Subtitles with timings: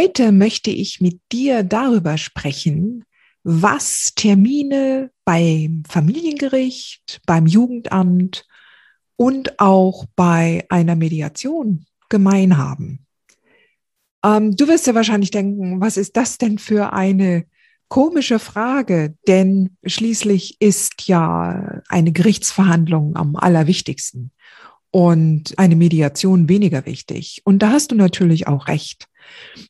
[0.00, 3.04] Heute möchte ich mit dir darüber sprechen,
[3.42, 8.46] was Termine beim Familiengericht, beim Jugendamt
[9.16, 13.04] und auch bei einer Mediation gemein haben.
[14.24, 17.44] Ähm, du wirst ja wahrscheinlich denken, was ist das denn für eine
[17.88, 19.16] komische Frage?
[19.28, 24.30] Denn schließlich ist ja eine Gerichtsverhandlung am allerwichtigsten
[24.92, 27.42] und eine Mediation weniger wichtig.
[27.44, 29.09] Und da hast du natürlich auch recht.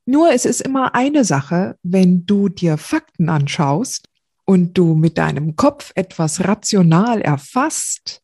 [0.07, 4.09] Nur es ist immer eine Sache, wenn du dir Fakten anschaust
[4.45, 8.23] und du mit deinem Kopf etwas rational erfasst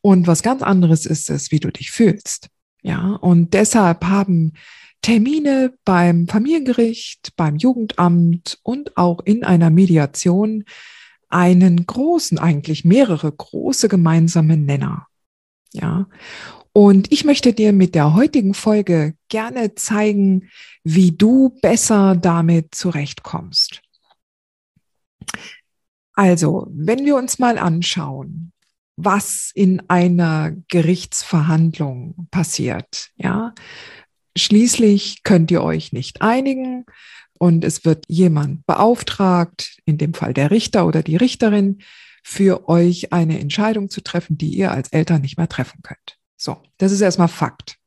[0.00, 2.48] und was ganz anderes ist es, wie du dich fühlst.
[2.82, 4.52] Ja, und deshalb haben
[5.00, 10.64] Termine beim Familiengericht, beim Jugendamt und auch in einer Mediation
[11.28, 15.06] einen großen, eigentlich mehrere große gemeinsame Nenner.
[15.72, 16.06] Ja.
[16.76, 20.50] Und ich möchte dir mit der heutigen Folge gerne zeigen,
[20.82, 23.80] wie du besser damit zurechtkommst.
[26.14, 28.52] Also, wenn wir uns mal anschauen,
[28.96, 33.54] was in einer Gerichtsverhandlung passiert, ja,
[34.36, 36.86] schließlich könnt ihr euch nicht einigen
[37.38, 41.78] und es wird jemand beauftragt, in dem Fall der Richter oder die Richterin,
[42.24, 46.13] für euch eine Entscheidung zu treffen, die ihr als Eltern nicht mehr treffen könnt.
[46.36, 47.78] So, das ist erstmal Fakt.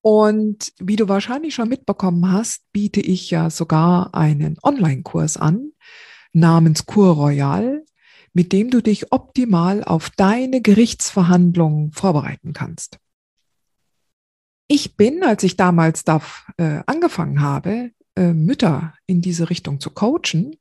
[0.00, 5.72] Und wie du wahrscheinlich schon mitbekommen hast, biete ich ja sogar einen Online-Kurs an
[6.32, 7.84] namens Kur Royal,
[8.32, 12.98] mit dem du dich optimal auf deine Gerichtsverhandlungen vorbereiten kannst.
[14.66, 16.22] Ich bin, als ich damals da
[16.56, 20.56] äh, angefangen habe, äh, Mütter in diese Richtung zu coachen,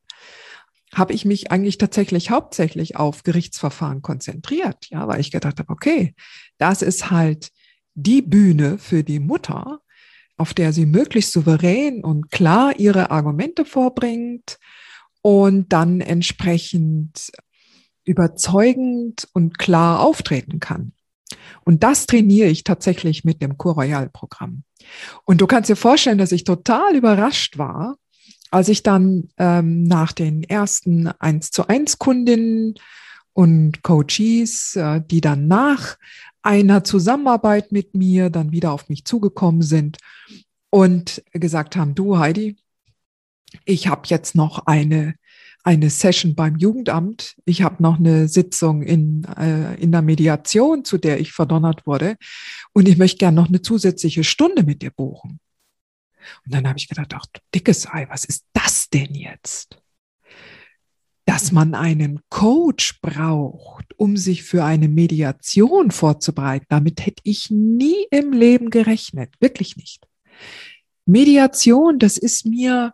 [0.93, 6.15] habe ich mich eigentlich tatsächlich hauptsächlich auf Gerichtsverfahren konzentriert, ja, weil ich gedacht habe, okay,
[6.57, 7.49] das ist halt
[7.93, 9.79] die Bühne für die Mutter,
[10.37, 14.57] auf der sie möglichst souverän und klar ihre Argumente vorbringt
[15.21, 17.31] und dann entsprechend
[18.03, 20.93] überzeugend und klar auftreten kann.
[21.63, 24.63] Und das trainiere ich tatsächlich mit dem Cour Royal Programm.
[25.25, 27.97] Und du kannst dir vorstellen, dass ich total überrascht war,
[28.51, 32.75] als ich dann ähm, nach den ersten 1 zu 1 Kundinnen
[33.33, 35.97] und Coaches, äh, die dann nach
[36.43, 39.97] einer Zusammenarbeit mit mir dann wieder auf mich zugekommen sind
[40.69, 42.57] und gesagt haben, du Heidi,
[43.65, 45.15] ich habe jetzt noch eine
[45.63, 47.35] eine Session beim Jugendamt.
[47.45, 52.17] Ich habe noch eine Sitzung in, äh, in der Mediation, zu der ich verdonnert wurde.
[52.73, 55.39] Und ich möchte gerne noch eine zusätzliche Stunde mit dir buchen.
[56.45, 59.81] Und dann habe ich gedacht, ach, dickes Ei, was ist das denn jetzt?
[61.25, 68.07] Dass man einen Coach braucht, um sich für eine Mediation vorzubereiten, damit hätte ich nie
[68.09, 70.07] im Leben gerechnet, wirklich nicht.
[71.05, 72.93] Mediation, das ist mir,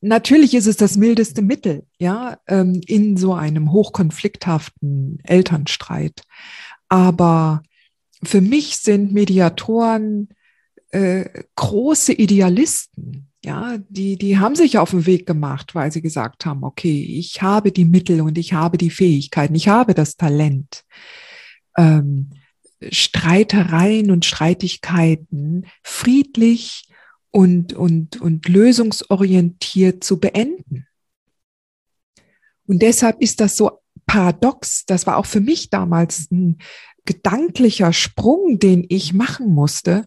[0.00, 6.22] natürlich ist es das mildeste Mittel, ja, ähm, in so einem hochkonflikthaften Elternstreit.
[6.88, 7.62] Aber
[8.22, 10.28] für mich sind Mediatoren
[10.90, 16.46] äh, große Idealisten, ja, die, die haben sich auf den Weg gemacht, weil sie gesagt
[16.46, 20.84] haben, okay, ich habe die Mittel und ich habe die Fähigkeiten, ich habe das Talent,
[21.76, 22.30] ähm,
[22.90, 26.88] Streitereien und Streitigkeiten friedlich
[27.30, 30.86] und, und, und lösungsorientiert zu beenden.
[32.66, 34.84] Und deshalb ist das so paradox.
[34.86, 36.58] Das war auch für mich damals ein
[37.04, 40.06] gedanklicher Sprung, den ich machen musste,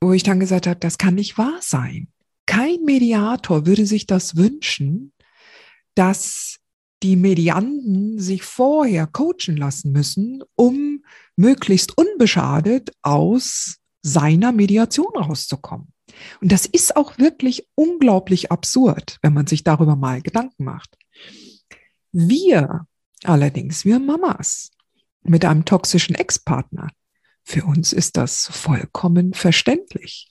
[0.00, 2.08] wo ich dann gesagt habe, das kann nicht wahr sein.
[2.46, 5.12] Kein Mediator würde sich das wünschen,
[5.94, 6.58] dass
[7.02, 11.04] die Medianten sich vorher coachen lassen müssen, um
[11.36, 15.92] möglichst unbeschadet aus seiner Mediation rauszukommen.
[16.40, 20.96] Und das ist auch wirklich unglaublich absurd, wenn man sich darüber mal Gedanken macht.
[22.12, 22.86] Wir
[23.24, 24.70] allerdings, wir Mamas
[25.22, 26.88] mit einem toxischen Ex-Partner,
[27.46, 30.28] für uns ist das vollkommen verständlich.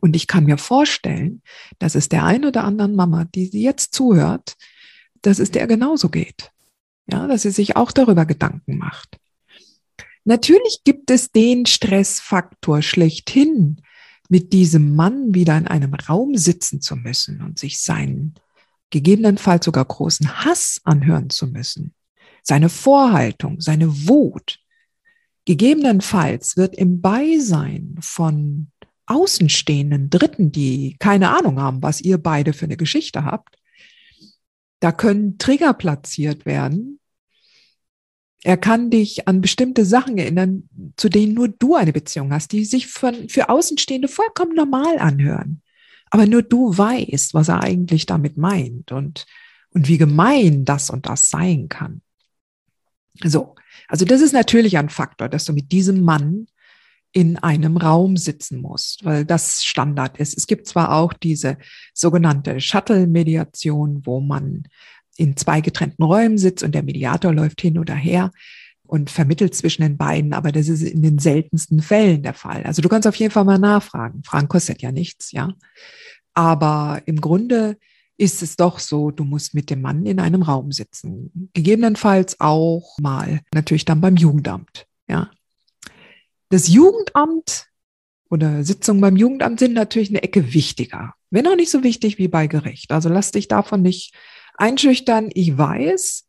[0.00, 1.42] Und ich kann mir vorstellen,
[1.78, 4.56] dass es der ein oder anderen Mama, die sie jetzt zuhört,
[5.20, 6.50] dass es der genauso geht.
[7.06, 9.18] Ja, dass sie sich auch darüber Gedanken macht.
[10.24, 13.82] Natürlich gibt es den Stressfaktor schlechthin,
[14.30, 18.34] mit diesem Mann wieder in einem Raum sitzen zu müssen und sich seinen
[18.88, 21.92] gegebenenfalls sogar großen Hass anhören zu müssen,
[22.42, 24.63] seine Vorhaltung, seine Wut.
[25.44, 28.68] Gegebenenfalls wird im Beisein von
[29.06, 33.56] außenstehenden Dritten, die keine Ahnung haben, was ihr beide für eine Geschichte habt,
[34.80, 37.00] da können Trigger platziert werden.
[38.42, 42.64] Er kann dich an bestimmte Sachen erinnern, zu denen nur du eine Beziehung hast, die
[42.64, 45.62] sich von, für Außenstehende vollkommen normal anhören.
[46.10, 49.26] Aber nur du weißt, was er eigentlich damit meint und,
[49.70, 52.02] und wie gemein das und das sein kann.
[53.22, 53.54] So.
[53.88, 56.46] Also das ist natürlich ein Faktor, dass du mit diesem Mann
[57.12, 60.36] in einem Raum sitzen musst, weil das Standard ist.
[60.36, 61.58] Es gibt zwar auch diese
[61.92, 64.64] sogenannte Shuttle-Mediation, wo man
[65.16, 68.32] in zwei getrennten Räumen sitzt und der Mediator läuft hin oder her
[68.82, 72.64] und vermittelt zwischen den beiden, aber das ist in den seltensten Fällen der Fall.
[72.64, 74.22] Also du kannst auf jeden Fall mal nachfragen.
[74.24, 75.54] Fragen kostet ja nichts, ja.
[76.34, 77.78] Aber im Grunde
[78.16, 81.50] ist es doch so, du musst mit dem Mann in einem Raum sitzen.
[81.52, 85.30] Gegebenenfalls auch mal natürlich dann beim Jugendamt, ja.
[86.50, 87.66] Das Jugendamt
[88.30, 92.28] oder Sitzungen beim Jugendamt sind natürlich eine Ecke wichtiger, wenn auch nicht so wichtig wie
[92.28, 92.92] bei Gericht.
[92.92, 94.14] Also lass dich davon nicht
[94.56, 95.30] einschüchtern.
[95.34, 96.26] Ich weiß,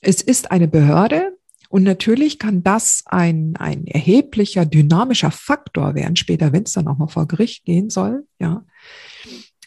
[0.00, 1.36] es ist eine Behörde
[1.68, 6.98] und natürlich kann das ein, ein erheblicher dynamischer Faktor werden, später, wenn es dann auch
[6.98, 8.64] mal vor Gericht gehen soll, ja.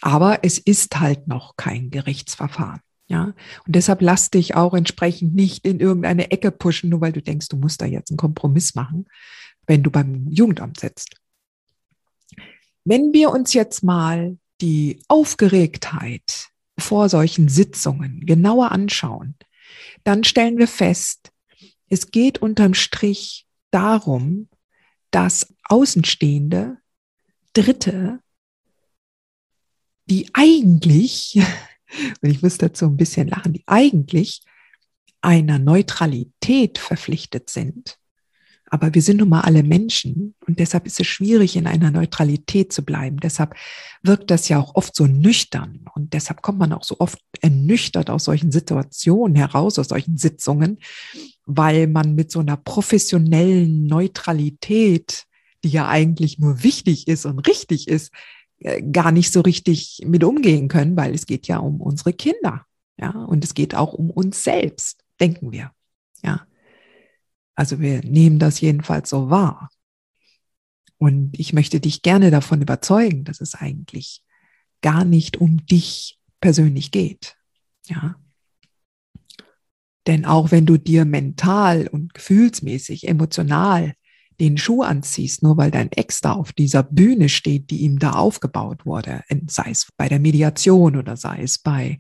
[0.02, 2.82] Aber es ist halt noch kein Gerichtsverfahren.
[3.08, 3.34] Ja,
[3.66, 7.50] und deshalb lass dich auch entsprechend nicht in irgendeine Ecke pushen, nur weil du denkst,
[7.50, 9.06] du musst da jetzt einen Kompromiss machen,
[9.68, 11.18] wenn du beim Jugendamt sitzt.
[12.86, 16.48] Wenn wir uns jetzt mal die Aufgeregtheit
[16.80, 19.36] vor solchen Sitzungen genauer anschauen,
[20.06, 21.32] dann stellen wir fest,
[21.90, 24.48] es geht unterm Strich darum,
[25.12, 26.78] dass Außenstehende,
[27.54, 28.22] Dritte,
[30.12, 31.42] die eigentlich,
[32.22, 34.42] und ich muss dazu ein bisschen lachen, die eigentlich
[35.22, 37.98] einer Neutralität verpflichtet sind,
[38.74, 42.72] aber wir sind nun mal alle Menschen und deshalb ist es schwierig, in einer Neutralität
[42.72, 43.18] zu bleiben.
[43.20, 43.54] Deshalb
[44.02, 48.10] wirkt das ja auch oft so nüchtern und deshalb kommt man auch so oft ernüchtert
[48.10, 50.80] aus solchen Situationen heraus, aus solchen Sitzungen,
[51.46, 55.26] weil man mit so einer professionellen Neutralität,
[55.66, 58.12] die ja eigentlich nur wichtig ist und richtig ist,
[58.92, 62.66] gar nicht so richtig mit umgehen können, weil es geht ja um unsere Kinder.
[62.98, 65.72] Ja, und es geht auch um uns selbst, denken wir.
[66.24, 66.46] Ja.
[67.56, 69.70] Also wir nehmen das jedenfalls so wahr.
[70.98, 74.24] Und ich möchte dich gerne davon überzeugen, dass es eigentlich
[74.82, 77.38] gar nicht um dich persönlich geht.
[77.86, 78.16] Ja.
[80.06, 83.94] Denn auch wenn du dir mental und gefühlsmäßig, emotional
[84.42, 88.14] den Schuh anziehst, nur weil dein Ex da auf dieser Bühne steht, die ihm da
[88.14, 92.00] aufgebaut wurde, sei es bei der Mediation oder sei es bei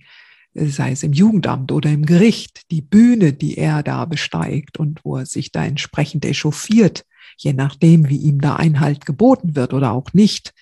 [0.53, 5.17] sei es im Jugendamt oder im Gericht, die Bühne, die er da besteigt und wo
[5.17, 7.05] er sich da entsprechend echauffiert,
[7.37, 10.53] je nachdem, wie ihm da Einhalt geboten wird oder auch nicht,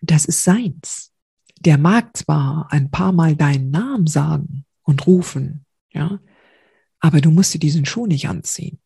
[0.00, 1.12] das ist seins.
[1.60, 6.20] Der mag zwar ein paar Mal deinen Namen sagen und rufen, ja,
[7.00, 8.78] aber du musst dir diesen Schuh nicht anziehen.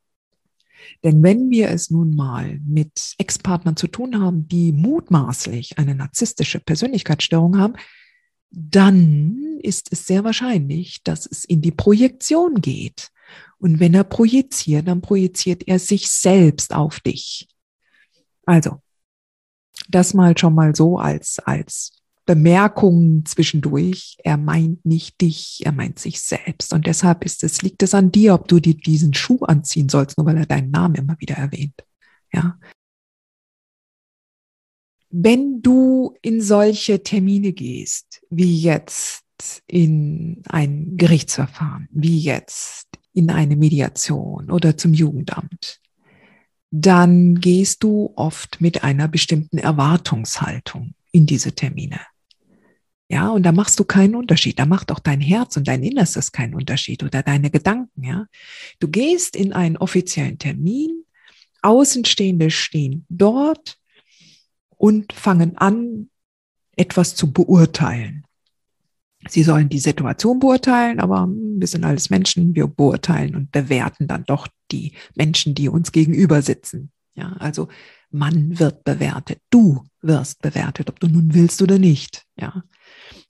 [1.04, 6.61] Denn wenn wir es nun mal mit Ex-Partnern zu tun haben, die mutmaßlich eine narzisstische
[6.61, 7.75] Persönlichkeitsstörung haben,
[8.50, 13.11] dann ist es sehr wahrscheinlich, dass es in die Projektion geht.
[13.58, 17.49] Und wenn er projiziert, dann projiziert er sich selbst auf dich.
[18.47, 18.80] Also,
[19.88, 21.98] das mal schon mal so als, als
[22.28, 24.18] Bemerkung zwischendurch.
[24.23, 26.75] Er meint nicht dich, er meint sich selbst.
[26.75, 30.18] Und deshalb ist es, liegt es an dir, ob du dir diesen Schuh anziehen sollst,
[30.18, 31.82] nur weil er deinen Namen immer wieder erwähnt.
[32.30, 32.61] Ja.
[35.08, 39.25] Wenn du in solche Termine gehst, wie jetzt
[39.66, 45.80] in ein Gerichtsverfahren, wie jetzt in eine Mediation oder zum Jugendamt,
[46.70, 52.00] dann gehst du oft mit einer bestimmten Erwartungshaltung in diese Termine.
[53.11, 54.59] Ja, und da machst du keinen Unterschied.
[54.59, 58.27] Da macht auch dein Herz und dein Innerstes keinen Unterschied oder deine Gedanken, ja.
[58.81, 61.05] Du gehst in einen offiziellen Termin,
[61.62, 63.79] Außenstehende stehen dort
[64.77, 66.11] und fangen an,
[66.77, 68.25] etwas zu beurteilen.
[69.29, 74.25] Sie sollen die Situation beurteilen, aber wir sind alles Menschen, wir beurteilen und bewerten dann
[74.25, 76.93] doch die Menschen, die uns gegenüber sitzen.
[77.15, 77.69] Ja, also
[78.11, 79.41] man wird bewertet.
[79.50, 82.25] Du wirst bewertet, ob du nun willst oder nicht.
[82.38, 82.62] Ja.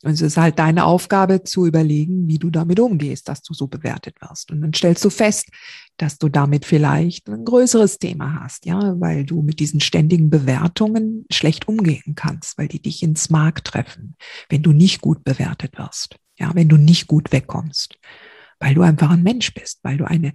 [0.05, 3.67] Und es ist halt deine Aufgabe zu überlegen, wie du damit umgehst, dass du so
[3.67, 4.53] bewertet wirst.
[4.53, 5.49] Und dann stellst du fest,
[5.97, 11.27] dass du damit vielleicht ein größeres Thema hast, ja, weil du mit diesen ständigen Bewertungen
[11.33, 14.15] schlecht umgehen kannst, weil die dich ins Mark treffen,
[14.49, 17.99] wenn du nicht gut bewertet wirst, ja, wenn du nicht gut wegkommst,
[18.61, 20.33] weil du einfach ein Mensch bist, weil du eine,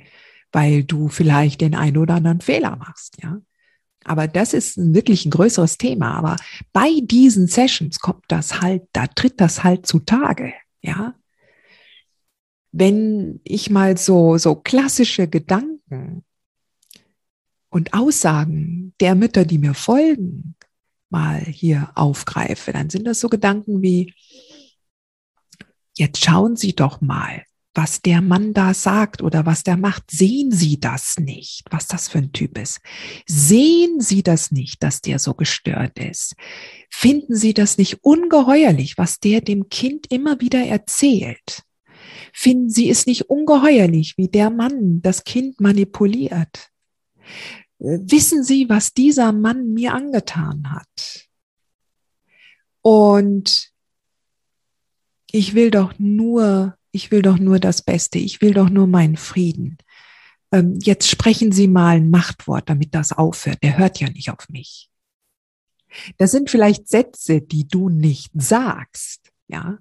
[0.51, 3.39] weil du vielleicht den einen oder anderen Fehler machst, ja.
[4.06, 6.16] Aber das ist wirklich ein größeres Thema.
[6.16, 6.36] Aber
[6.72, 11.16] bei diesen Sessions kommt das halt, da tritt das halt zutage, ja.
[12.72, 16.24] Wenn ich mal so, so klassische Gedanken
[17.70, 20.56] und Aussagen der Mütter, die mir folgen,
[21.10, 24.14] mal hier aufgreife, dann sind das so Gedanken wie,
[25.96, 30.51] jetzt schauen Sie doch mal, was der Mann da sagt oder was der macht, sehen
[30.51, 32.80] Sie das nicht, was das für ein Typ ist.
[33.25, 36.36] Sehen Sie das nicht, dass der so gestört ist.
[36.89, 41.63] Finden Sie das nicht ungeheuerlich, was der dem Kind immer wieder erzählt.
[42.32, 46.70] Finden Sie es nicht ungeheuerlich, wie der Mann das Kind manipuliert.
[47.80, 51.27] Wissen Sie, was dieser Mann mir angetan hat?
[52.82, 53.72] Und
[55.32, 59.18] ich will doch nur ich will doch nur das Beste, ich will doch nur meinen
[59.18, 59.78] Frieden.
[60.52, 63.62] Ähm, jetzt sprechen Sie mal ein Machtwort, damit das aufhört.
[63.64, 64.90] Der hört ja nicht auf mich.
[66.18, 69.80] Das sind vielleicht Sätze, die du nicht sagst, ja.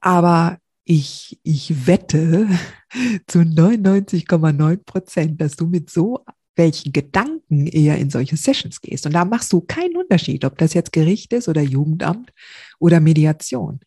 [0.00, 2.48] Aber ich, ich wette
[3.26, 6.24] zu 99,9 Prozent, dass du mit so
[6.56, 9.04] welchen Gedanken eher in solche Sessions gehst.
[9.04, 12.32] Und da machst du keinen Unterschied, ob das jetzt Gericht ist oder Jugendamt
[12.78, 13.80] oder Mediation.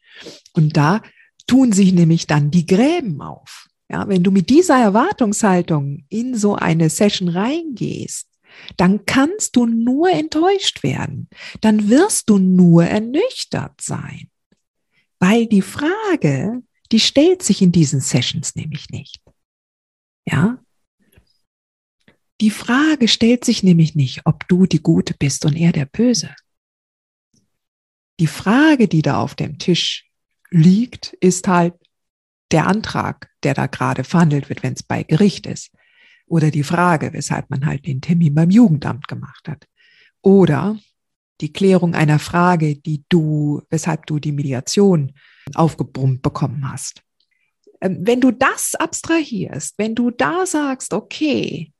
[0.53, 1.01] Und da
[1.47, 3.67] tun sich nämlich dann die Gräben auf.
[3.89, 8.27] Ja, wenn du mit dieser Erwartungshaltung in so eine Session reingehst,
[8.75, 11.29] dann kannst du nur enttäuscht werden.
[11.61, 14.29] Dann wirst du nur ernüchtert sein.
[15.19, 19.21] Weil die Frage, die stellt sich in diesen Sessions nämlich nicht.
[20.25, 20.59] Ja?
[22.41, 26.35] Die Frage stellt sich nämlich nicht, ob du die Gute bist und er der Böse.
[28.19, 30.06] Die Frage, die da auf dem Tisch
[30.49, 31.73] liegt, ist halt
[32.51, 35.71] der Antrag, der da gerade verhandelt wird, wenn es bei Gericht ist.
[36.27, 39.65] Oder die Frage, weshalb man halt den Termin beim Jugendamt gemacht hat.
[40.21, 40.77] Oder
[41.41, 45.13] die Klärung einer Frage, die du, weshalb du die Mediation
[45.53, 47.03] aufgebrummt bekommen hast.
[47.81, 51.71] Ähm, wenn du das abstrahierst, wenn du da sagst, okay,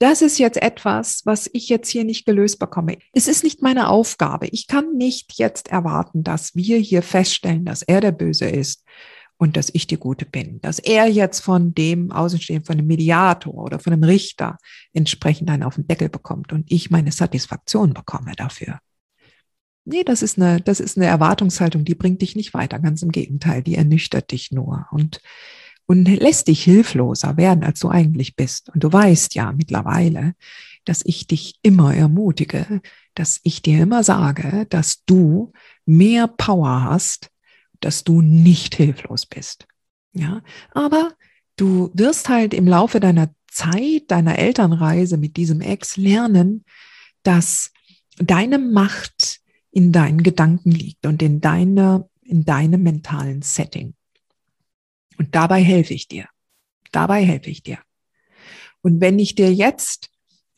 [0.00, 2.96] das ist jetzt etwas, was ich jetzt hier nicht gelöst bekomme.
[3.12, 4.48] Es ist nicht meine Aufgabe.
[4.50, 8.82] Ich kann nicht jetzt erwarten, dass wir hier feststellen, dass er der Böse ist
[9.36, 10.58] und dass ich die Gute bin.
[10.62, 14.56] Dass er jetzt von dem Außenstehenden, von dem Mediator oder von dem Richter
[14.94, 18.78] entsprechend einen auf den Deckel bekommt und ich meine Satisfaktion bekomme dafür.
[19.84, 22.78] Nee, das ist eine, das ist eine Erwartungshaltung, die bringt dich nicht weiter.
[22.78, 24.86] Ganz im Gegenteil, die ernüchtert dich nur.
[24.92, 25.20] Und
[25.90, 28.68] und lässt dich hilfloser werden, als du eigentlich bist.
[28.68, 30.36] Und du weißt ja mittlerweile,
[30.84, 32.80] dass ich dich immer ermutige,
[33.16, 35.52] dass ich dir immer sage, dass du
[35.86, 37.32] mehr Power hast,
[37.80, 39.66] dass du nicht hilflos bist.
[40.12, 41.10] Ja, aber
[41.56, 46.64] du wirst halt im Laufe deiner Zeit, deiner Elternreise mit diesem Ex lernen,
[47.24, 47.72] dass
[48.16, 49.40] deine Macht
[49.72, 53.94] in deinen Gedanken liegt und in deiner, in deinem mentalen Setting.
[55.20, 56.30] Und dabei helfe ich dir.
[56.92, 57.78] Dabei helfe ich dir.
[58.80, 60.08] Und wenn ich dir jetzt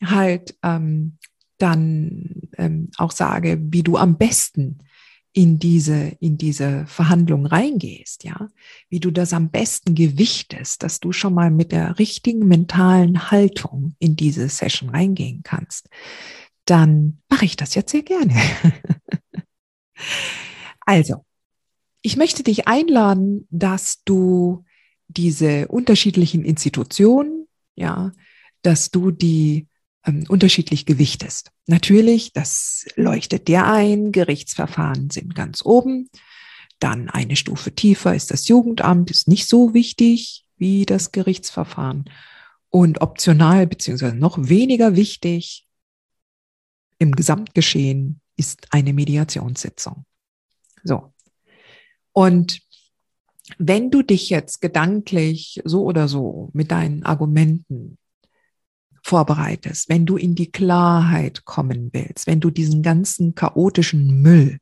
[0.01, 1.17] halt ähm,
[1.57, 4.77] dann ähm, auch sage, wie du am besten
[5.33, 8.47] in diese, in diese Verhandlung reingehst, ja,
[8.87, 13.97] wie du das am besten gewichtest, dass du schon mal mit der richtigen mentalen Haltung
[13.99, 15.89] in diese Session reingehen kannst,
[16.63, 18.33] dann mache ich das jetzt sehr gerne.
[20.85, 21.25] also,
[22.03, 24.65] ich möchte dich einladen, dass du
[25.07, 28.11] diese unterschiedlichen Institutionen, ja,
[28.61, 29.67] dass du die
[30.05, 31.51] ähm, unterschiedlich gewichtest.
[31.65, 36.09] Natürlich, das leuchtet dir ein, Gerichtsverfahren sind ganz oben.
[36.79, 42.09] Dann eine Stufe tiefer ist das Jugendamt, ist nicht so wichtig wie das Gerichtsverfahren.
[42.69, 45.67] Und optional beziehungsweise noch weniger wichtig
[46.97, 50.05] im Gesamtgeschehen ist eine Mediationssitzung.
[50.83, 51.12] So,
[52.13, 52.61] und
[53.57, 57.97] wenn du dich jetzt gedanklich so oder so mit deinen Argumenten
[59.03, 64.59] vorbereitest, wenn du in die Klarheit kommen willst, wenn du diesen ganzen chaotischen Müll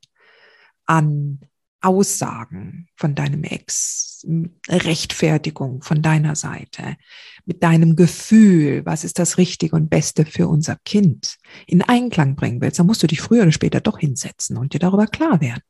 [0.86, 1.42] an
[1.82, 4.26] Aussagen von deinem Ex,
[4.70, 6.98] Rechtfertigung von deiner Seite,
[7.46, 12.62] mit deinem Gefühl, was ist das Richtige und Beste für unser Kind, in Einklang bringen
[12.62, 15.64] willst, dann musst du dich früher oder später doch hinsetzen und dir darüber klar werden,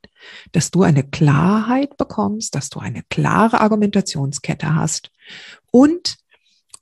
[0.52, 5.12] dass du eine Klarheit bekommst, dass du eine klare Argumentationskette hast
[5.72, 6.18] und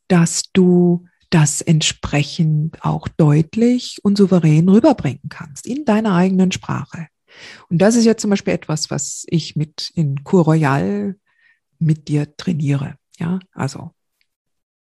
[0.07, 7.07] dass du das entsprechend auch deutlich und souverän rüberbringen kannst in deiner eigenen Sprache.
[7.69, 11.15] Und das ist jetzt zum Beispiel etwas, was ich mit in Cour Royal
[11.79, 12.95] mit dir trainiere.
[13.17, 13.91] Ja, also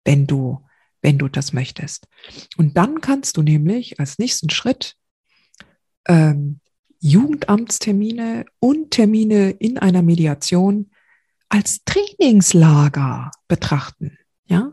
[0.06, 0.66] wenn du,
[1.02, 2.08] wenn du das möchtest.
[2.58, 4.96] Und dann kannst du nämlich als nächsten Schritt
[6.08, 6.60] ähm,
[7.00, 10.92] Jugendamtstermine und Termine in einer Mediation
[11.50, 14.18] als Trainingslager betrachten.
[14.46, 14.72] Ja,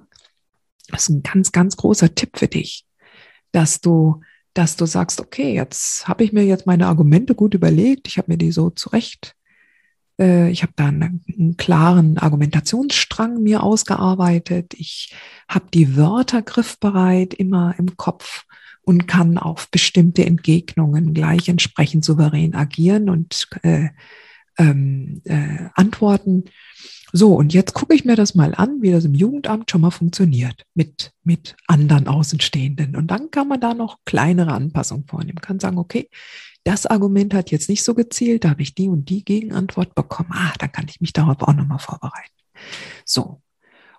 [0.88, 2.86] das ist ein ganz, ganz großer Tipp für dich,
[3.52, 4.22] dass du
[4.54, 8.32] dass du sagst, okay, jetzt habe ich mir jetzt meine Argumente gut überlegt, ich habe
[8.32, 9.36] mir die so zurecht,
[10.18, 15.14] äh, ich habe da einen, einen, klaren Argumentationsstrang mir ausgearbeitet, ich
[15.48, 18.44] habe die Wörter griffbereit immer im Kopf
[18.82, 23.88] und kann auf bestimmte Entgegnungen gleich entsprechend souverän agieren und äh,
[24.58, 26.44] ähm, äh, antworten.
[27.12, 29.90] So, und jetzt gucke ich mir das mal an, wie das im Jugendamt schon mal
[29.90, 32.96] funktioniert mit, mit anderen Außenstehenden.
[32.96, 35.40] Und dann kann man da noch kleinere Anpassungen vornehmen.
[35.40, 36.08] Kann sagen, okay,
[36.64, 40.30] das Argument hat jetzt nicht so gezielt, da habe ich die und die Gegenantwort bekommen.
[40.32, 42.34] Ah, dann kann ich mich darauf auch nochmal vorbereiten.
[43.04, 43.40] So.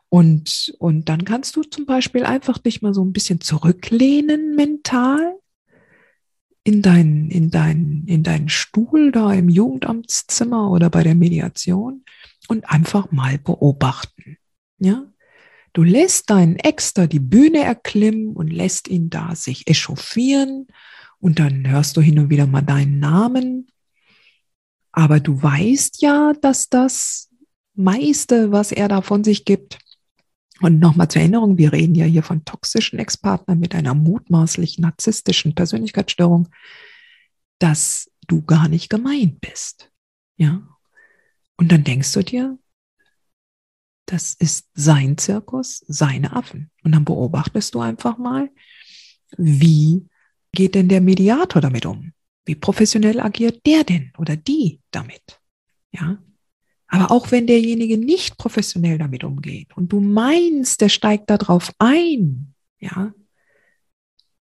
[0.09, 5.37] Und, und dann kannst du zum Beispiel einfach dich mal so ein bisschen zurücklehnen mental
[6.63, 12.03] in deinen, in deinen, in deinen Stuhl da im Jugendamtszimmer oder bei der Mediation
[12.47, 14.37] und einfach mal beobachten.
[14.79, 15.05] Ja?
[15.73, 20.67] Du lässt deinen Ex da die Bühne erklimmen und lässt ihn da sich echauffieren
[21.19, 23.67] und dann hörst du hin und wieder mal deinen Namen.
[24.91, 27.29] Aber du weißt ja, dass das
[27.73, 29.79] meiste, was er da von sich gibt,
[30.61, 35.55] und nochmal zur Erinnerung, wir reden ja hier von toxischen Ex-Partnern mit einer mutmaßlich narzisstischen
[35.55, 36.49] Persönlichkeitsstörung,
[37.57, 39.91] dass du gar nicht gemeint bist.
[40.37, 40.61] Ja,
[41.61, 42.57] und dann denkst du dir,
[44.07, 46.71] das ist sein Zirkus, seine Affen.
[46.83, 48.49] Und dann beobachtest du einfach mal,
[49.37, 50.07] wie
[50.53, 52.13] geht denn der Mediator damit um?
[52.45, 55.39] Wie professionell agiert der denn oder die damit?
[55.91, 56.17] Ja.
[56.87, 61.71] Aber auch wenn derjenige nicht professionell damit umgeht und du meinst, der steigt da drauf
[61.77, 63.13] ein, ja,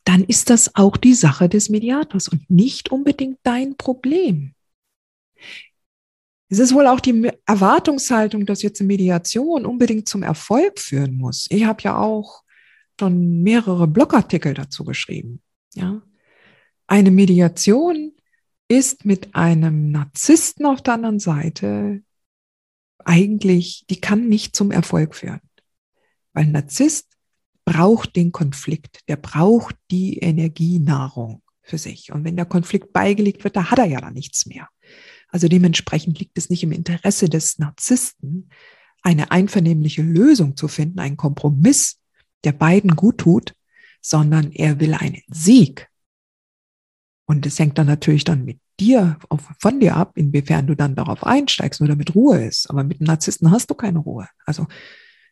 [0.03, 4.53] dann ist das auch die Sache des Mediators und nicht unbedingt dein Problem.
[6.49, 11.45] Es ist wohl auch die Erwartungshaltung, dass jetzt eine Mediation unbedingt zum Erfolg führen muss.
[11.49, 12.43] Ich habe ja auch
[12.99, 15.41] schon mehrere Blogartikel dazu geschrieben.
[15.75, 16.01] Ja,
[16.87, 18.13] eine Mediation
[18.67, 22.01] ist mit einem Narzissten auf der anderen Seite
[23.05, 25.41] eigentlich, die kann nicht zum Erfolg führen.
[26.33, 27.07] Weil ein Narzisst
[27.63, 32.11] braucht den Konflikt, der braucht die Energienahrung für sich.
[32.11, 34.67] Und wenn der Konflikt beigelegt wird, da hat er ja dann nichts mehr.
[35.29, 38.49] Also dementsprechend liegt es nicht im Interesse des Narzissten,
[39.01, 41.99] eine einvernehmliche Lösung zu finden, einen Kompromiss,
[42.43, 43.53] der beiden gut tut,
[44.01, 45.87] sondern er will einen Sieg.
[47.25, 49.19] Und es hängt dann natürlich dann mit dir,
[49.59, 52.69] von dir ab, inwiefern du dann darauf einsteigst oder mit Ruhe ist.
[52.69, 54.27] Aber mit dem Narzissten hast du keine Ruhe.
[54.45, 54.67] Also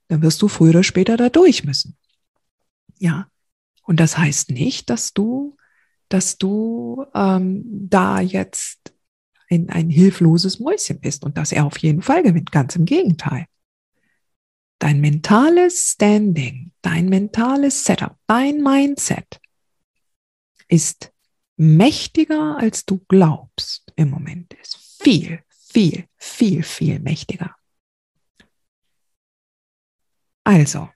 [0.08, 1.98] dann wirst du früher oder später da durch müssen.
[3.00, 3.28] Ja.
[3.84, 5.58] Und das heißt nicht, dass du,
[6.10, 8.94] dass du ähm, da jetzt
[9.50, 12.52] ein, ein hilfloses Mäuschen bist und dass er auf jeden Fall gewinnt.
[12.52, 13.46] Ganz im Gegenteil.
[14.80, 19.40] Dein mentales Standing, dein mentales Setup, dein Mindset
[20.68, 21.12] ist
[21.56, 24.54] mächtiger, als du glaubst im Moment.
[24.54, 27.56] Ist viel, viel, viel, viel mächtiger.
[30.44, 30.90] Also,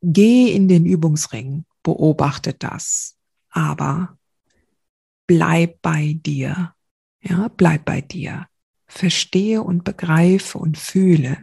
[0.00, 3.18] geh in den Übungsring, beobachte das,
[3.50, 4.18] aber
[5.26, 6.74] bleib bei dir.
[7.22, 8.46] Ja, bleib bei dir.
[8.86, 11.38] Verstehe und begreife und fühle,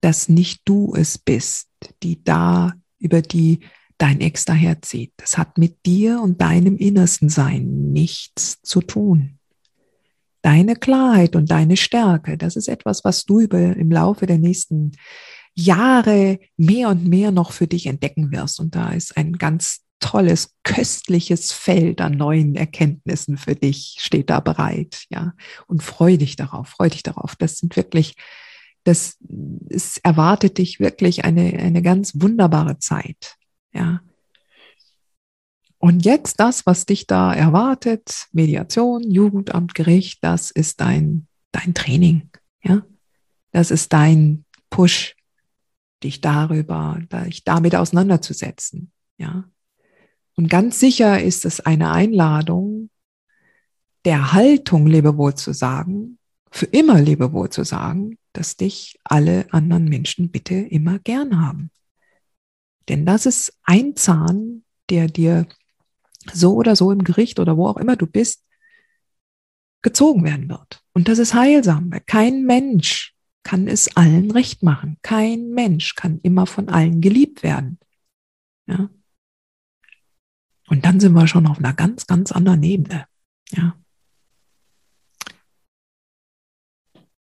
[0.00, 1.68] dass nicht du es bist,
[2.02, 3.60] die da über die
[3.98, 5.12] dein Ex daherzieht.
[5.16, 9.38] Das hat mit dir und deinem innersten Sein nichts zu tun.
[10.42, 14.92] Deine Klarheit und deine Stärke, das ist etwas, was du über, im Laufe der nächsten
[15.54, 18.60] Jahre mehr und mehr noch für dich entdecken wirst.
[18.60, 24.40] Und da ist ein ganz tolles, köstliches Feld an neuen Erkenntnissen für dich steht da
[24.40, 25.34] bereit, ja.
[25.66, 27.36] Und freu dich darauf, freu dich darauf.
[27.36, 28.14] Das sind wirklich,
[28.84, 29.16] das,
[29.68, 33.36] es erwartet dich wirklich eine, eine ganz wunderbare Zeit,
[33.72, 34.00] ja.
[35.78, 42.30] Und jetzt das, was dich da erwartet, Mediation, Jugendamt, Gericht, das ist dein, dein Training.
[42.62, 42.82] Ja,
[43.52, 45.14] das ist dein Push,
[46.02, 48.90] dich darüber, dich damit auseinanderzusetzen.
[49.18, 49.44] Ja,
[50.36, 52.90] und ganz sicher ist es eine Einladung,
[54.04, 56.18] der Haltung Lebewohl zu sagen,
[56.50, 61.70] für immer Lebewohl zu sagen, dass dich alle anderen Menschen bitte immer gern haben.
[62.88, 65.46] Denn das ist ein Zahn, der dir
[66.32, 68.44] so oder so im Gericht oder wo auch immer du bist,
[69.82, 70.82] gezogen werden wird.
[70.92, 74.98] Und das ist heilsam, weil kein Mensch kann es allen recht machen.
[75.02, 77.78] Kein Mensch kann immer von allen geliebt werden.
[78.66, 78.90] Ja.
[80.68, 83.06] Und dann sind wir schon auf einer ganz, ganz anderen Ebene.
[83.50, 83.76] Ja.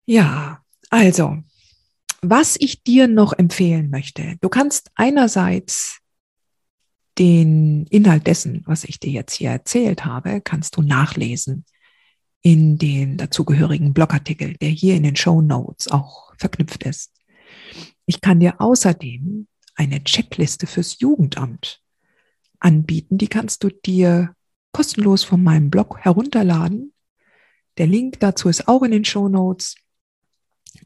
[0.07, 1.37] Ja, also,
[2.21, 5.99] was ich dir noch empfehlen möchte, du kannst einerseits
[7.17, 11.65] den Inhalt dessen, was ich dir jetzt hier erzählt habe, kannst du nachlesen
[12.41, 17.11] in den dazugehörigen Blogartikel, der hier in den Show Notes auch verknüpft ist.
[18.05, 21.81] Ich kann dir außerdem eine Checkliste fürs Jugendamt
[22.65, 23.17] anbieten.
[23.19, 24.35] Die kannst du dir
[24.73, 26.91] kostenlos von meinem Blog herunterladen.
[27.77, 29.75] Der Link dazu ist auch in den Show Notes.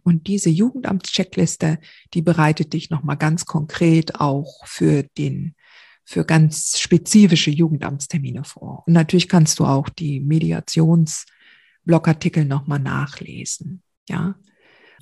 [0.03, 1.79] Und diese Jugendamtscheckliste,
[2.13, 5.55] die bereitet dich nochmal ganz konkret auch für den,
[6.03, 8.83] für ganz spezifische Jugendamtstermine vor.
[8.85, 13.81] Und natürlich kannst du auch die Mediationsblogartikel nochmal nachlesen.
[14.07, 14.35] Ja.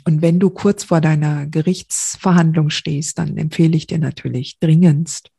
[0.06, 5.32] Und wenn du kurz vor deiner Gerichtsverhandlung stehst, dann empfehle ich dir natürlich dringendst,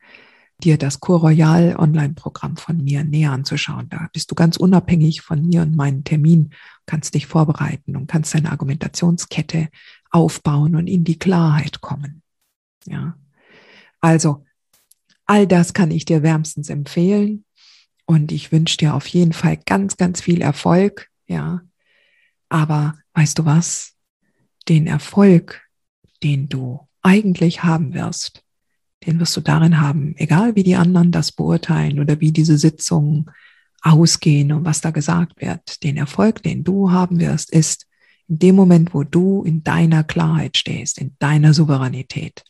[0.62, 3.88] dir das Cour Royal Online-Programm von mir näher anzuschauen.
[3.88, 6.51] Da bist du ganz unabhängig von mir und meinen Termin,
[6.87, 9.68] kannst dich vorbereiten und kannst deine Argumentationskette
[10.11, 12.23] aufbauen und in die Klarheit kommen.
[12.87, 13.16] Ja.
[14.01, 14.44] Also,
[15.27, 17.44] all das kann ich dir wärmstens empfehlen
[18.07, 21.09] und ich wünsche dir auf jeden Fall ganz, ganz viel Erfolg.
[21.27, 21.62] Ja.
[22.49, 23.94] Aber weißt du was?
[24.68, 25.62] Den Erfolg,
[26.23, 28.44] den du eigentlich haben wirst,
[29.06, 33.30] den wirst du darin haben, egal wie die anderen das beurteilen oder wie diese Sitzungen
[33.80, 35.82] ausgehen und was da gesagt wird.
[35.82, 37.87] Den Erfolg, den du haben wirst, ist
[38.26, 42.44] in dem Moment, wo du in deiner Klarheit stehst, in deiner Souveränität.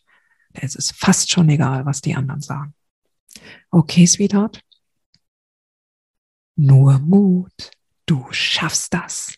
[0.55, 2.75] Da ist es fast schon egal, was die anderen sagen.
[3.71, 4.63] Okay, Sweetheart?
[6.57, 7.71] Nur Mut.
[8.07, 9.35] Du schaffst das.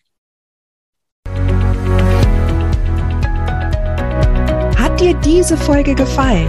[5.00, 6.48] dir diese Folge gefallen,